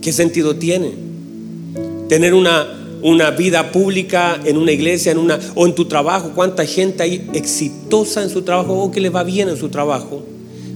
[0.00, 0.92] ¿Qué sentido tiene?
[2.08, 2.66] Tener una,
[3.02, 6.32] una vida pública en una iglesia en una, o en tu trabajo.
[6.34, 10.22] ¿Cuánta gente hay exitosa en su trabajo o que le va bien en su trabajo?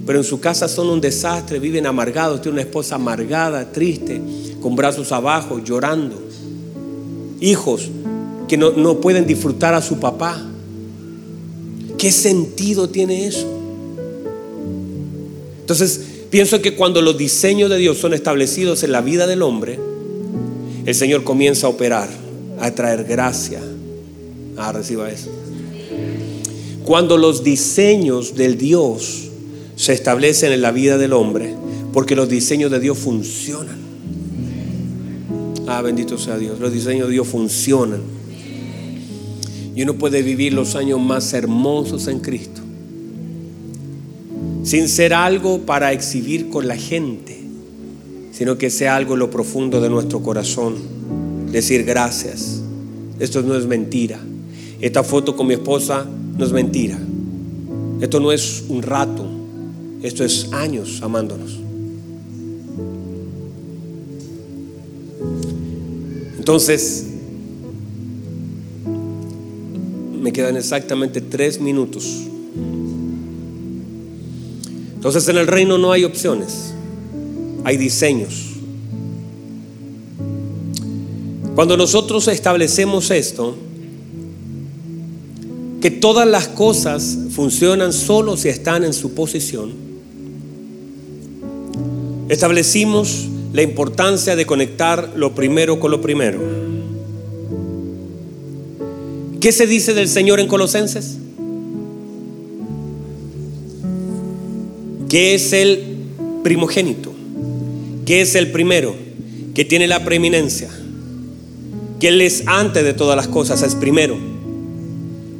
[0.06, 2.42] Pero en su casa son un desastre, viven amargados.
[2.42, 4.20] Tiene una esposa amargada, triste,
[4.60, 6.22] con brazos abajo, llorando.
[7.40, 7.88] Hijos
[8.46, 10.42] que no, no pueden disfrutar a su papá.
[11.96, 13.50] ¿Qué sentido tiene eso?
[15.60, 19.78] Entonces, Pienso que cuando los diseños de Dios son establecidos en la vida del hombre,
[20.84, 22.08] el Señor comienza a operar,
[22.58, 23.60] a traer gracia.
[24.56, 25.30] Ah, reciba eso.
[26.84, 29.28] Cuando los diseños del Dios
[29.76, 31.54] se establecen en la vida del hombre,
[31.92, 33.78] porque los diseños de Dios funcionan.
[35.68, 36.58] Ah, bendito sea Dios.
[36.58, 38.00] Los diseños de Dios funcionan.
[39.76, 42.63] Y uno puede vivir los años más hermosos en Cristo
[44.64, 47.38] sin ser algo para exhibir con la gente,
[48.32, 50.76] sino que sea algo en lo profundo de nuestro corazón.
[51.52, 52.62] Decir gracias.
[53.20, 54.18] Esto no es mentira.
[54.80, 56.98] Esta foto con mi esposa no es mentira.
[58.00, 59.26] Esto no es un rato.
[60.02, 61.60] Esto es años amándonos.
[66.38, 67.06] Entonces,
[70.20, 72.28] me quedan exactamente tres minutos
[75.04, 76.72] entonces en el reino no hay opciones,
[77.62, 78.52] hay diseños.
[81.54, 83.54] Cuando nosotros establecemos esto,
[85.82, 89.72] que todas las cosas funcionan solo si están en su posición,
[92.30, 96.40] establecimos la importancia de conectar lo primero con lo primero.
[99.38, 101.18] ¿Qué se dice del Señor en Colosenses?
[105.14, 105.78] Que es el
[106.42, 107.12] primogénito,
[108.04, 108.96] que es el primero,
[109.54, 110.68] que tiene la preeminencia,
[112.00, 114.18] que Él es antes de todas las cosas, es primero.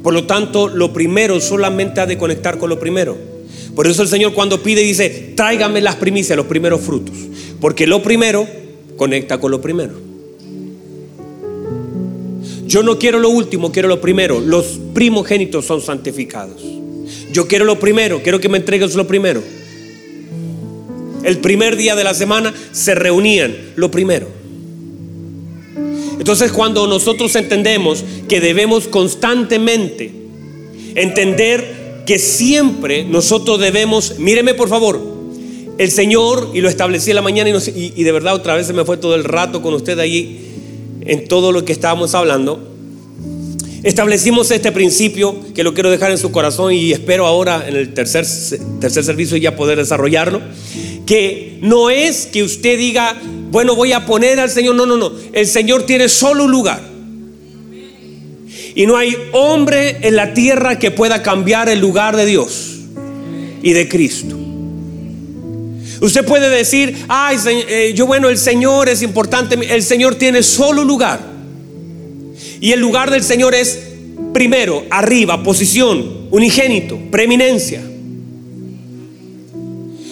[0.01, 3.17] Por lo tanto, lo primero solamente ha de conectar con lo primero.
[3.75, 7.17] Por eso el Señor cuando pide dice, tráigame las primicias, los primeros frutos.
[7.59, 8.47] Porque lo primero
[8.95, 9.99] conecta con lo primero.
[12.65, 14.39] Yo no quiero lo último, quiero lo primero.
[14.39, 16.63] Los primogénitos son santificados.
[17.33, 19.43] Yo quiero lo primero, quiero que me entregues lo primero.
[21.25, 24.27] El primer día de la semana se reunían, lo primero.
[26.19, 30.11] Entonces cuando nosotros entendemos que debemos constantemente
[30.95, 35.15] entender que siempre nosotros debemos, míreme por favor,
[35.77, 38.73] el Señor, y lo establecí en la mañana y, y de verdad otra vez se
[38.73, 40.39] me fue todo el rato con usted allí
[41.01, 42.74] en todo lo que estábamos hablando,
[43.85, 47.93] establecimos este principio que lo quiero dejar en su corazón y espero ahora en el
[47.93, 48.25] tercer,
[48.81, 50.41] tercer servicio ya poder desarrollarlo,
[51.05, 53.15] que no es que usted diga,
[53.51, 56.81] bueno, voy a poner al Señor, no, no, no, el Señor tiene solo un lugar.
[58.73, 62.79] Y no hay hombre en la tierra que pueda cambiar el lugar de Dios
[63.61, 64.35] y de Cristo.
[66.01, 70.83] Usted puede decir, ay, eh, yo bueno, el Señor es importante, el Señor tiene solo
[70.83, 71.34] lugar.
[72.65, 73.79] Y el lugar del Señor es
[74.33, 77.79] primero, arriba, posición, unigénito, preeminencia.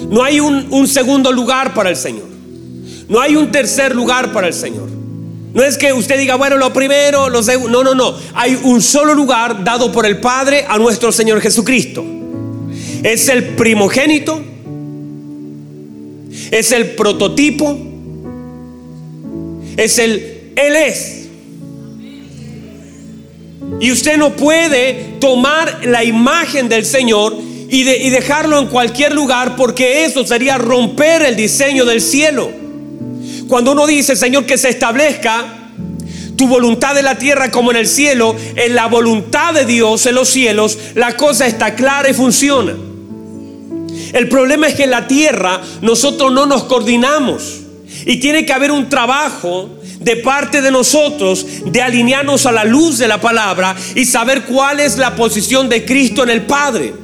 [0.08, 2.28] No hay un, un segundo lugar para el Señor.
[3.10, 4.88] No hay un tercer lugar para el Señor.
[5.52, 7.84] No es que usted diga, bueno, lo primero, lo segundo.
[7.84, 8.16] No, no, no.
[8.36, 12.06] Hay un solo lugar dado por el Padre a nuestro Señor Jesucristo.
[13.02, 14.54] Es el primogénito
[16.52, 17.76] es el prototipo,
[19.76, 21.23] es el, Él es.
[23.84, 27.36] Y usted no puede tomar la imagen del Señor
[27.70, 32.50] y, dejarlo en cualquier lugar porque eso sería romper el diseño del cielo.
[33.50, 35.74] Cuando uno dice, Señor, que se establezca
[36.38, 40.16] tu voluntad en la tierra como en el cielo, en la voluntad de Dios en
[40.16, 42.78] los cielos, la cosa está clara y funciona.
[44.14, 47.60] El problema es que en la tierra nosotros no nos coordinamos.
[48.06, 49.70] Y tiene que haber un trabajo
[50.04, 54.80] de parte de nosotros de alinearnos a la luz de la palabra y saber cuál
[54.80, 57.03] es la posición de Cristo en el Padre.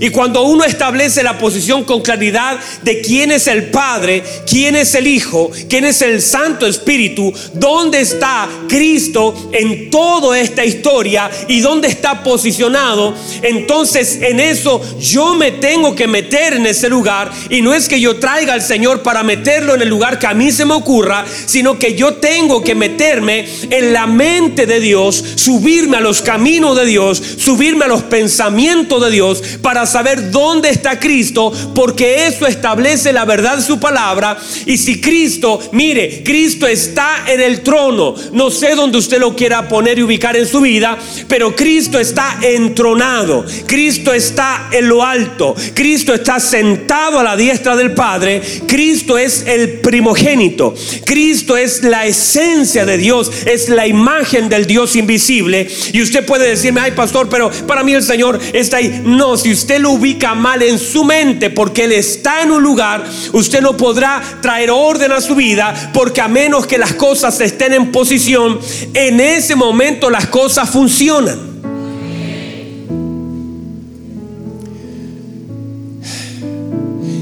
[0.00, 4.94] Y cuando uno establece la posición con claridad de quién es el Padre, quién es
[4.94, 11.60] el Hijo, quién es el Santo Espíritu, dónde está Cristo en toda esta historia y
[11.60, 17.62] dónde está posicionado, entonces en eso yo me tengo que meter en ese lugar y
[17.62, 20.52] no es que yo traiga al Señor para meterlo en el lugar que a mí
[20.52, 25.96] se me ocurra, sino que yo tengo que meterme en la mente de Dios, subirme
[25.96, 30.98] a los caminos de Dios, subirme a los pensamientos de Dios para saber dónde está
[30.98, 34.38] Cristo, porque eso establece la verdad de su palabra.
[34.66, 39.68] Y si Cristo, mire, Cristo está en el trono, no sé dónde usted lo quiera
[39.68, 45.54] poner y ubicar en su vida, pero Cristo está entronado, Cristo está en lo alto,
[45.74, 52.06] Cristo está sentado a la diestra del Padre, Cristo es el primogénito, Cristo es la
[52.06, 55.68] esencia de Dios, es la imagen del Dios invisible.
[55.92, 59.02] Y usted puede decirme, ay pastor, pero para mí el Señor está ahí.
[59.04, 63.04] No, si usted lo ubica mal en su mente porque Él está en un lugar,
[63.32, 67.72] usted no podrá traer orden a su vida porque a menos que las cosas estén
[67.72, 68.58] en posición,
[68.94, 71.52] en ese momento las cosas funcionan.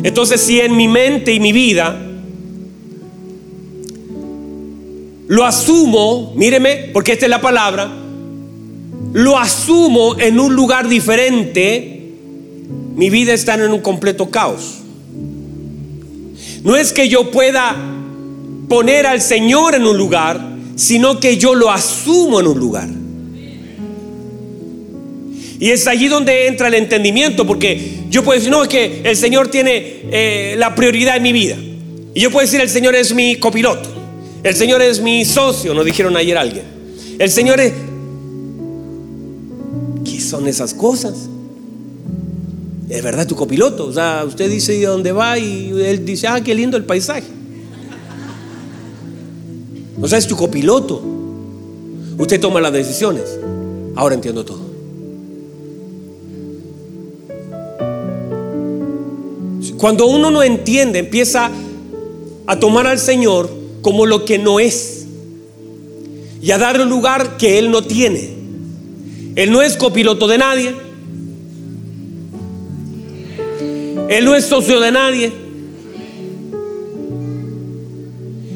[0.02, 2.06] Entonces si en mi mente y mi vida
[5.28, 7.88] lo asumo, míreme, porque esta es la palabra,
[9.12, 11.99] lo asumo en un lugar diferente,
[13.00, 14.80] mi vida está en un completo caos.
[16.62, 17.74] No es que yo pueda
[18.68, 20.38] poner al Señor en un lugar,
[20.76, 22.88] sino que yo lo asumo en un lugar.
[25.58, 29.16] Y es allí donde entra el entendimiento, porque yo puedo decir, no, es que el
[29.16, 31.56] Señor tiene eh, la prioridad en mi vida.
[32.14, 33.88] Y yo puedo decir, el Señor es mi copiloto,
[34.42, 36.64] el Señor es mi socio, nos dijeron ayer alguien.
[37.18, 37.72] El Señor es...
[40.04, 41.29] ¿Qué son esas cosas?
[42.90, 43.86] Es verdad tu copiloto.
[43.86, 47.28] O sea, usted dice dónde va y él dice, ah, qué lindo el paisaje.
[50.00, 51.00] O sea, es tu copiloto.
[52.18, 53.38] Usted toma las decisiones.
[53.94, 54.70] Ahora entiendo todo.
[59.78, 61.50] Cuando uno no entiende, empieza
[62.46, 63.48] a tomar al Señor
[63.82, 65.06] como lo que no es
[66.42, 68.34] y a darle un lugar que Él no tiene.
[69.36, 70.89] Él no es copiloto de nadie.
[74.10, 75.32] Él no es socio de nadie.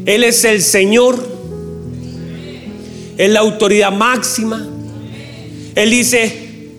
[0.05, 1.17] Él es el Señor.
[3.17, 4.67] Es la autoridad máxima.
[5.77, 6.71] Él dice,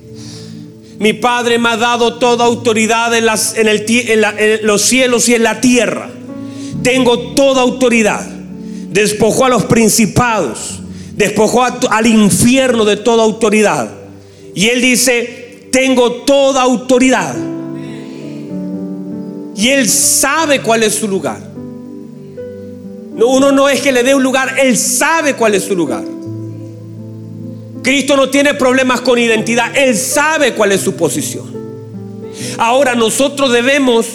[1.00, 5.36] mi Padre me ha dado toda autoridad en, las, en, el, en los cielos y
[5.36, 6.10] en la tierra.
[6.84, 8.28] Tengo toda autoridad.
[8.90, 10.82] Despojó a los principados.
[11.16, 13.90] Despojó al infierno de toda autoridad.
[14.54, 17.55] Y Él dice, tengo toda autoridad
[19.56, 21.40] y Él sabe cuál es su lugar.
[23.16, 26.04] No, uno no es que le dé un lugar, Él sabe cuál es su lugar.
[27.82, 31.46] Cristo no tiene problemas con identidad, Él sabe cuál es su posición.
[32.58, 34.08] Ahora nosotros debemos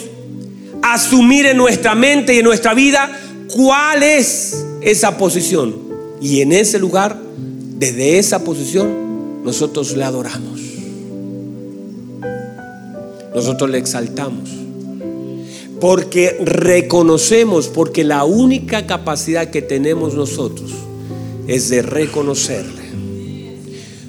[0.83, 3.09] asumir en nuestra mente y en nuestra vida
[3.55, 5.75] cuál es esa posición.
[6.21, 7.17] Y en ese lugar,
[7.77, 10.59] desde esa posición, nosotros le adoramos.
[13.33, 14.60] Nosotros le exaltamos.
[15.81, 20.71] Porque reconocemos, porque la única capacidad que tenemos nosotros
[21.47, 22.81] es de reconocerle.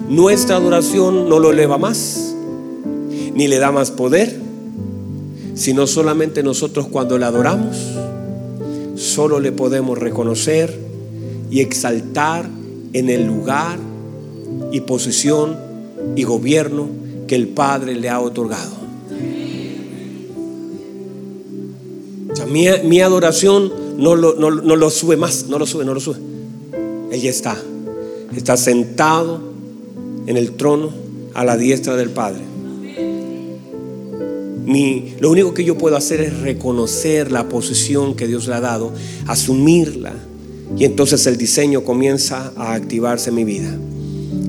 [0.09, 2.35] Nuestra adoración no lo eleva más,
[3.35, 4.39] ni le da más poder,
[5.55, 7.77] sino solamente nosotros cuando le adoramos,
[8.97, 10.79] solo le podemos reconocer
[11.51, 12.49] y exaltar
[12.93, 13.79] en el lugar
[14.73, 15.57] y posición
[16.17, 16.89] y gobierno
[17.27, 18.82] que el Padre le ha otorgado.
[22.53, 26.19] Mi, adoración no lo, no lo sube más, no lo sube, no lo sube.
[27.11, 27.57] Él ya está.
[28.35, 29.41] Está sentado
[30.27, 30.91] en el trono
[31.35, 32.41] a la diestra del Padre.
[34.65, 38.61] Mi, lo único que yo puedo hacer es reconocer la posición que Dios le ha
[38.61, 38.93] dado,
[39.27, 40.15] asumirla.
[40.79, 43.77] Y entonces el diseño comienza a activarse en mi vida.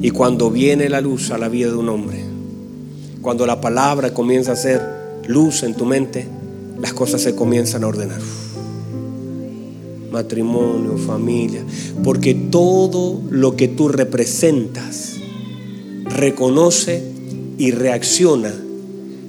[0.01, 2.24] Y cuando viene la luz a la vida de un hombre,
[3.22, 4.82] cuando la palabra comienza a ser
[5.28, 6.28] luz en tu mente,
[6.80, 8.22] las cosas se comienzan a ordenar.
[10.12, 11.64] Matrimonio, familia,
[12.04, 15.16] porque todo lo que tú representas
[16.06, 17.04] reconoce
[17.58, 18.54] y reacciona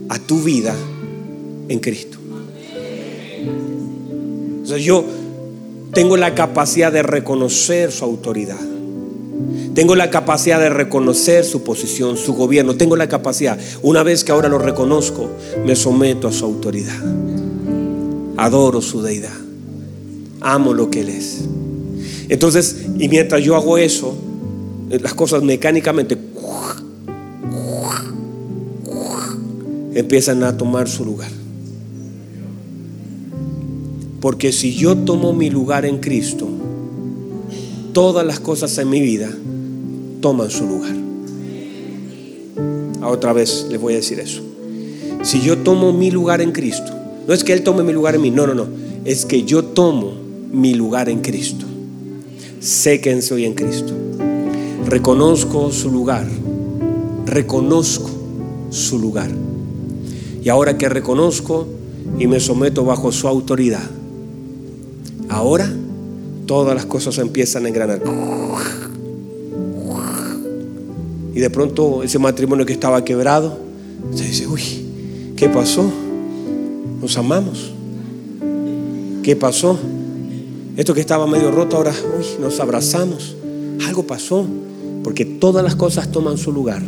[0.09, 0.75] a tu vida
[1.69, 2.19] en Cristo.
[4.71, 5.05] O yo
[5.93, 8.59] tengo la capacidad de reconocer su autoridad.
[9.75, 12.77] Tengo la capacidad de reconocer su posición, su gobierno.
[12.77, 13.59] Tengo la capacidad.
[13.83, 15.31] Una vez que ahora lo reconozco,
[15.65, 16.97] me someto a su autoridad.
[18.37, 19.37] Adoro su deidad.
[20.41, 21.45] Amo lo que Él es.
[22.29, 24.17] Entonces, y mientras yo hago eso,
[24.89, 26.17] las cosas mecánicamente
[29.95, 31.31] empiezan a tomar su lugar.
[34.21, 36.49] Porque si yo tomo mi lugar en Cristo,
[37.93, 39.31] todas las cosas en mi vida
[40.21, 40.95] toman su lugar.
[43.03, 44.43] A otra vez les voy a decir eso.
[45.23, 46.93] Si yo tomo mi lugar en Cristo,
[47.27, 48.67] no es que Él tome mi lugar en mí, no, no, no.
[49.05, 50.13] Es que yo tomo
[50.53, 51.67] mi lugar en Cristo.
[52.61, 53.93] Sé quién soy en Cristo.
[54.87, 56.27] Reconozco su lugar.
[57.27, 58.11] Reconozco
[58.71, 59.31] su lugar.
[60.43, 61.67] Y ahora que reconozco
[62.19, 63.83] y me someto bajo su autoridad,
[65.29, 65.71] ahora
[66.47, 68.03] todas las cosas empiezan a engranar.
[71.35, 73.59] Y de pronto ese matrimonio que estaba quebrado,
[74.15, 74.63] se dice, uy,
[75.37, 75.91] ¿qué pasó?
[77.05, 77.71] Nos amamos.
[79.23, 79.79] ¿Qué pasó?
[80.75, 83.37] Esto que estaba medio roto ahora, uy, nos abrazamos.
[83.87, 84.47] Algo pasó,
[85.03, 86.83] porque todas las cosas toman su lugar.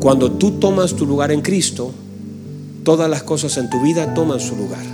[0.00, 1.92] Cuando tú tomas tu lugar en Cristo,
[2.82, 4.84] todas las cosas en tu vida toman su lugar.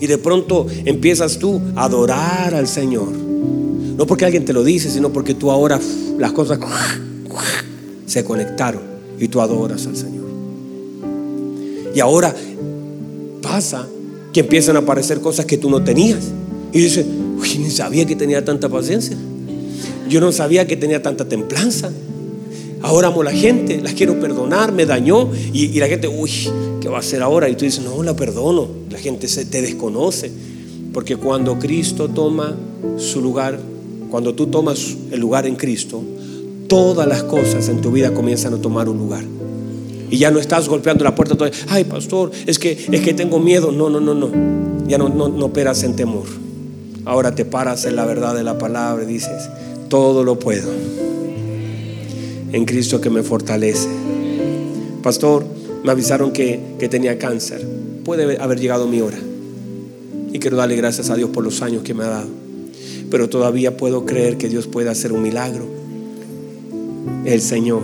[0.00, 3.12] Y de pronto empiezas tú a adorar al Señor.
[3.12, 5.78] No porque alguien te lo dice, sino porque tú ahora
[6.18, 6.58] las cosas
[8.06, 8.80] se conectaron
[9.18, 10.20] y tú adoras al Señor.
[11.94, 12.34] Y ahora
[13.40, 13.86] pasa
[14.32, 16.32] que empiezan a aparecer cosas que tú no tenías.
[16.72, 17.04] Y dices,
[17.38, 19.16] uy, ni sabía que tenía tanta paciencia.
[20.08, 21.90] Yo no sabía que tenía tanta templanza.
[22.82, 25.30] Ahora amo a la gente, las quiero perdonar, me dañó.
[25.52, 26.30] Y, la gente, uy,
[26.80, 27.48] ¿qué va a hacer ahora?
[27.48, 28.68] Y tú dices, no, la perdono.
[28.90, 30.30] La gente se te desconoce.
[30.92, 32.56] Porque cuando Cristo toma
[32.96, 33.60] su lugar,
[34.10, 36.02] cuando tú tomas el lugar en Cristo,
[36.68, 39.24] todas las cosas en tu vida comienzan a tomar un lugar.
[40.10, 41.58] Y ya no estás golpeando la puerta todavía.
[41.68, 43.72] Ay, pastor, es que, es que tengo miedo.
[43.72, 44.30] No, no, no, no.
[44.86, 46.26] Ya no, no, no operas en temor.
[47.04, 49.48] Ahora te paras en la verdad de la palabra y dices,
[49.88, 50.70] todo lo puedo
[52.52, 53.88] en Cristo que me fortalece.
[55.02, 55.44] Pastor,
[55.84, 57.66] me avisaron que, tenía cáncer.
[58.04, 59.18] Puede haber llegado mi hora.
[60.32, 62.28] Y quiero darle gracias a Dios por los años que me ha dado.
[63.10, 65.66] Pero todavía puedo creer que Dios puede hacer un milagro.
[67.24, 67.82] El Señor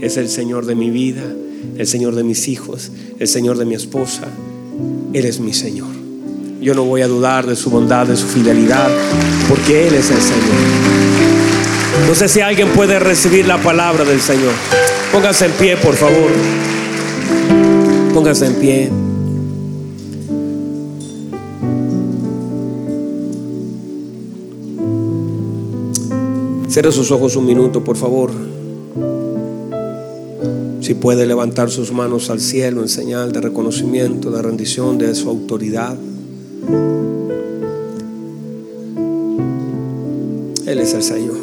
[0.00, 1.22] es el Señor de mi vida,
[1.76, 4.28] el Señor de mis hijos, el Señor de mi esposa.
[5.12, 5.88] Él es mi Señor.
[6.60, 8.88] Yo no voy a dudar de su bondad, de su fidelidad,
[9.48, 11.02] porque Él es el Señor.
[12.06, 14.52] No sé si alguien puede recibir la palabra del Señor.
[15.12, 16.30] Póngase en pie, por favor.
[18.14, 18.90] Póngase en pie.
[26.68, 28.30] Cierre sus ojos un minuto, por favor.
[31.00, 35.96] Puede levantar sus manos al cielo en señal de reconocimiento, de rendición de su autoridad.
[40.64, 41.36] Él es el Señor.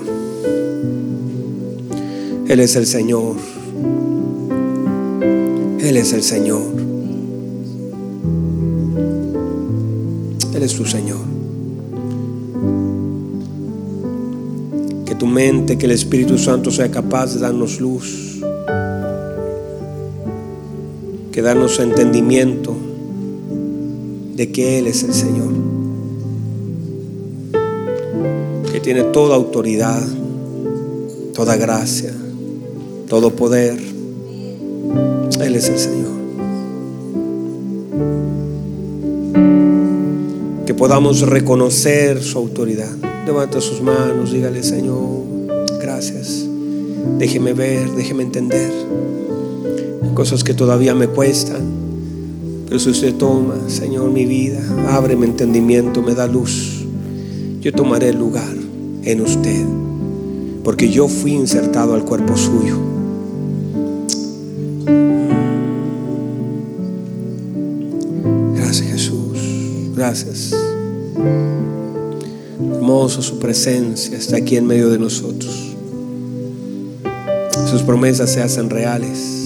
[2.47, 3.36] Él es el Señor.
[5.82, 6.64] Él es el Señor.
[10.54, 11.20] Él es tu Señor.
[15.06, 18.39] Que tu mente, que el Espíritu Santo sea capaz de darnos luz,
[21.40, 22.76] que darnos entendimiento
[24.36, 25.54] de que Él es el Señor.
[28.70, 30.06] Que tiene toda autoridad,
[31.34, 32.12] toda gracia,
[33.08, 33.80] todo poder.
[35.40, 36.12] Él es el Señor.
[40.66, 42.92] Que podamos reconocer su autoridad.
[43.26, 45.22] Levanta sus manos, dígale, Señor,
[45.80, 46.46] gracias.
[47.18, 48.74] Déjeme ver, déjeme entender.
[50.20, 51.61] Cosas que todavía me cuestan.
[52.67, 54.59] Pero si usted toma, Señor, mi vida,
[54.89, 56.84] abre mi entendimiento, me da luz.
[57.61, 58.53] Yo tomaré el lugar
[59.03, 59.65] en usted.
[60.61, 62.78] Porque yo fui insertado al cuerpo suyo.
[68.55, 69.39] Gracias Jesús.
[69.95, 70.53] Gracias.
[72.74, 75.78] Hermosa su presencia está aquí en medio de nosotros.
[77.72, 79.39] Sus promesas se hacen reales.